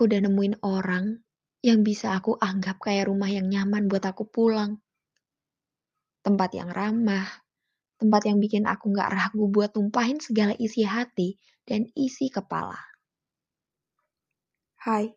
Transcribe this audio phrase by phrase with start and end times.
[0.00, 1.12] Aku udah nemuin orang
[1.60, 4.80] yang bisa aku anggap kayak rumah yang nyaman buat aku pulang.
[6.24, 7.28] Tempat yang ramah,
[8.00, 11.36] tempat yang bikin aku nggak ragu buat tumpahin segala isi hati
[11.68, 12.80] dan isi kepala.
[14.80, 15.12] Hai,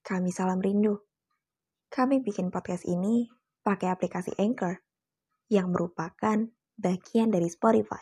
[0.00, 0.96] kami Salam Rindu.
[1.92, 3.28] Kami bikin podcast ini
[3.60, 4.80] pakai aplikasi Anchor
[5.52, 6.48] yang merupakan
[6.80, 8.00] bagian dari Spotify.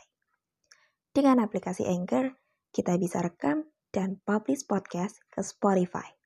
[1.10, 2.30] Dengan aplikasi Anchor,
[2.70, 6.19] kita bisa rekam dan publish podcast ke Spotify.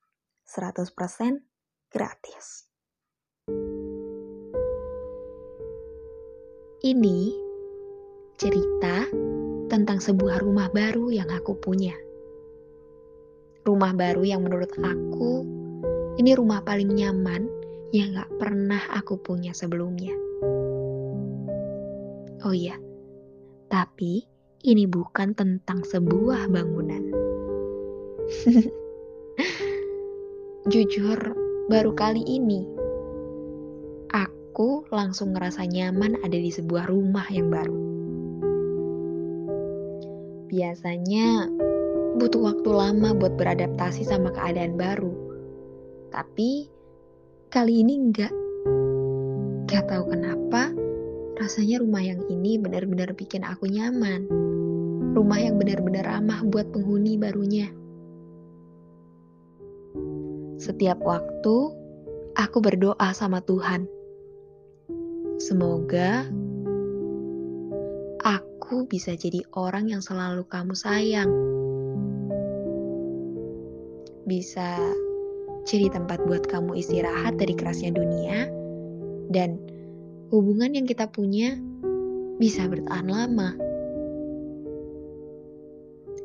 [0.44, 1.40] 100%
[1.88, 2.68] gratis.
[6.84, 7.20] Ini
[8.36, 9.08] cerita
[9.72, 11.96] tentang sebuah rumah baru yang aku punya.
[13.64, 15.48] Rumah baru yang menurut aku
[16.20, 17.48] ini rumah paling nyaman
[17.96, 20.12] yang gak pernah aku punya sebelumnya.
[22.44, 22.76] Oh iya,
[23.72, 24.28] tapi
[24.60, 27.04] ini bukan tentang sebuah bangunan.
[30.64, 31.20] Jujur,
[31.68, 32.64] baru kali ini
[34.08, 37.76] aku langsung ngerasa nyaman ada di sebuah rumah yang baru.
[40.48, 41.52] Biasanya
[42.16, 45.12] butuh waktu lama buat beradaptasi sama keadaan baru.
[46.08, 46.72] Tapi
[47.52, 48.32] kali ini enggak.
[49.68, 50.72] Gak tahu kenapa,
[51.34, 54.30] Rasanya rumah yang ini benar-benar bikin aku nyaman.
[55.18, 57.74] Rumah yang benar-benar ramah buat penghuni barunya.
[60.58, 61.56] Setiap waktu
[62.38, 63.86] aku berdoa sama Tuhan.
[65.38, 66.26] Semoga
[68.22, 71.30] aku bisa jadi orang yang selalu kamu sayang.
[74.24, 74.78] Bisa
[75.68, 78.48] jadi tempat buat kamu istirahat dari kerasnya dunia
[79.32, 79.56] dan
[80.30, 81.56] hubungan yang kita punya
[82.38, 83.56] bisa bertahan lama.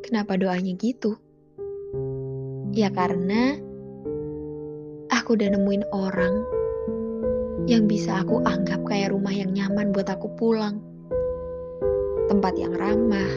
[0.06, 1.18] Kenapa doanya gitu?
[2.74, 3.58] Ya karena
[5.30, 6.42] aku udah nemuin orang
[7.70, 10.82] yang bisa aku anggap kayak rumah yang nyaman buat aku pulang.
[12.26, 13.30] Tempat yang ramah,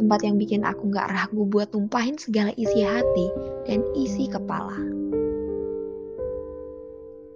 [0.00, 3.28] tempat yang bikin aku gak ragu buat tumpahin segala isi hati
[3.68, 4.72] dan isi kepala.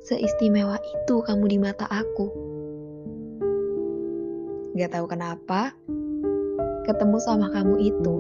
[0.09, 2.33] Seistimewa itu kamu di mata aku.
[4.73, 5.77] Gak tahu kenapa,
[6.89, 8.15] ketemu sama kamu itu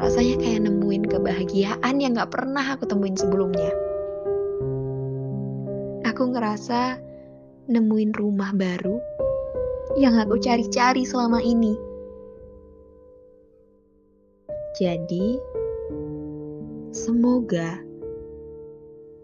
[0.00, 3.87] rasanya kayak nemuin kebahagiaan yang gak pernah aku temuin sebelumnya.
[6.18, 6.98] Aku ngerasa
[7.70, 8.98] nemuin rumah baru
[9.94, 11.78] yang aku cari-cari selama ini.
[14.74, 15.38] Jadi,
[16.90, 17.78] semoga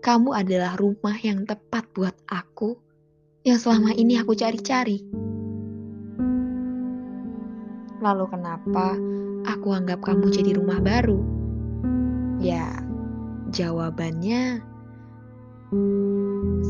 [0.07, 2.79] kamu adalah rumah yang tepat buat aku
[3.43, 5.03] yang selama ini aku cari-cari.
[8.07, 8.95] Lalu kenapa
[9.51, 11.19] aku anggap kamu jadi rumah baru?
[12.39, 12.71] Ya,
[13.51, 14.63] jawabannya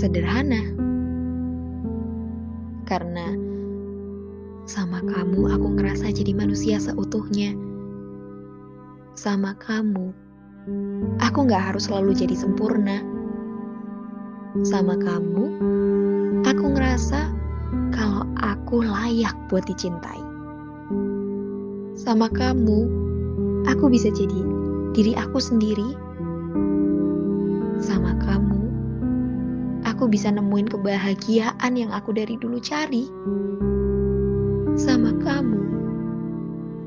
[0.05, 0.61] sederhana.
[2.85, 3.33] Karena
[4.69, 7.57] sama kamu aku ngerasa jadi manusia seutuhnya.
[9.17, 10.13] Sama kamu,
[11.25, 13.01] aku gak harus selalu jadi sempurna
[14.63, 15.51] sama kamu,
[16.47, 17.27] aku ngerasa
[17.91, 20.23] kalau aku layak buat dicintai.
[21.99, 22.87] Sama kamu,
[23.67, 24.41] aku bisa jadi
[24.95, 25.99] diri aku sendiri.
[27.83, 28.64] Sama kamu,
[30.05, 33.09] aku bisa nemuin kebahagiaan yang aku dari dulu cari.
[34.77, 35.65] Sama kamu,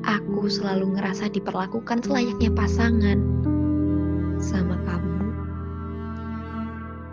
[0.06, 3.18] aku selalu ngerasa diperlakukan selayaknya pasangan.
[4.38, 5.18] Sama kamu,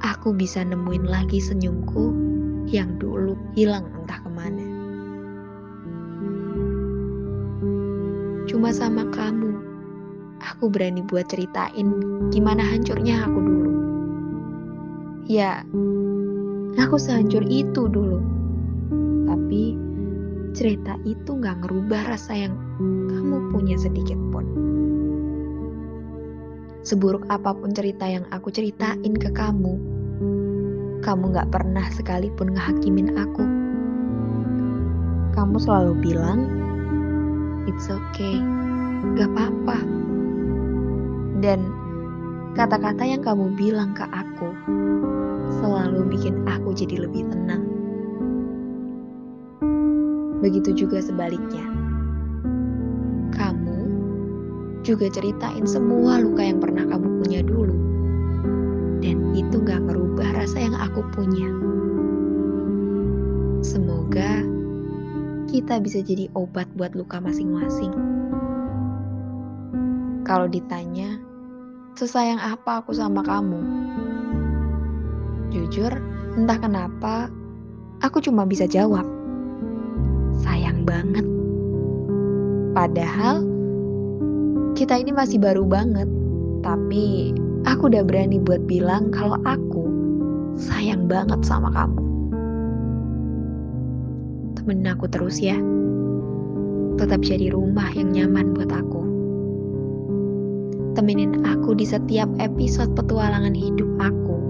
[0.06, 2.14] aku bisa nemuin lagi senyumku
[2.70, 4.66] yang dulu hilang entah ke mana.
[8.46, 9.58] Cuma sama kamu,
[10.38, 11.90] aku berani buat ceritain
[12.30, 13.55] gimana hancurnya aku dulu.
[15.26, 15.66] Ya,
[16.78, 18.22] aku sehancur itu dulu.
[19.26, 19.74] Tapi
[20.54, 22.54] cerita itu gak ngerubah rasa yang
[23.10, 24.46] kamu punya sedikit pun.
[26.86, 29.74] Seburuk apa pun cerita yang aku ceritain ke kamu,
[31.02, 33.46] kamu gak pernah sekalipun ngehakimin aku.
[35.34, 36.46] Kamu selalu bilang,
[37.66, 38.38] it's okay,
[39.18, 39.82] gak apa-apa.
[41.42, 41.66] Dan
[42.54, 44.54] kata-kata yang kamu bilang ke aku
[45.62, 47.64] selalu bikin aku jadi lebih tenang.
[50.44, 51.66] Begitu juga sebaliknya.
[53.34, 53.80] Kamu
[54.86, 57.76] juga ceritain semua luka yang pernah kamu punya dulu
[59.02, 61.50] dan itu gak merubah rasa yang aku punya.
[63.66, 64.46] Semoga
[65.50, 67.94] kita bisa jadi obat buat luka masing-masing.
[70.26, 71.22] Kalau ditanya,
[71.96, 73.64] Sesayang apa aku sama kamu?
[75.56, 75.88] Jujur,
[76.36, 77.32] entah kenapa,
[78.04, 79.08] aku cuma bisa jawab.
[80.44, 81.24] Sayang banget.
[82.76, 83.48] Padahal,
[84.76, 86.12] kita ini masih baru banget.
[86.60, 87.32] Tapi,
[87.64, 89.88] aku udah berani buat bilang kalau aku
[90.60, 92.04] sayang banget sama kamu.
[94.60, 95.56] Temenin aku terus ya.
[97.00, 99.08] Tetap jadi rumah yang nyaman buat aku
[100.96, 104.45] temenin aku di setiap episode petualangan hidup aku.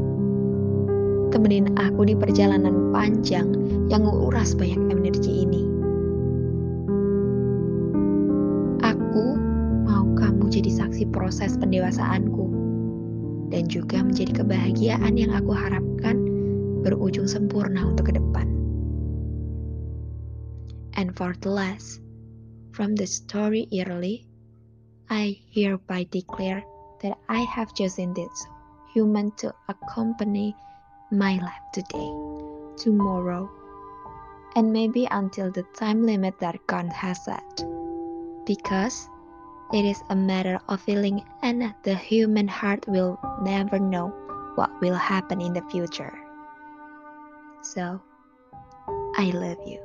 [1.35, 3.51] Temenin aku di perjalanan panjang
[3.91, 5.67] yang menguras banyak energi ini.
[8.79, 9.35] Aku
[9.83, 12.47] mau kamu jadi saksi proses pendewasaanku
[13.51, 16.23] dan juga menjadi kebahagiaan yang aku harapkan
[16.87, 18.47] berujung sempurna untuk ke depan.
[20.95, 21.99] And for the last,
[22.71, 24.23] from the story early,
[25.11, 26.63] I hereby declare
[27.03, 28.47] that I have chosen this
[28.95, 30.55] human to accompany
[31.11, 32.09] my life today,
[32.77, 33.49] tomorrow,
[34.55, 37.63] and maybe until the time limit that God has set.
[38.45, 39.09] Because
[39.73, 44.09] it is a matter of feeling, and the human heart will never know
[44.55, 46.17] what will happen in the future.
[47.61, 48.01] So,
[49.17, 49.84] I love you.